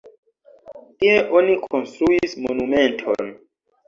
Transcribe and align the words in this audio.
Tie 1.01 1.17
oni 1.39 1.57
konstruis 1.65 2.33
monumenton. 2.47 3.31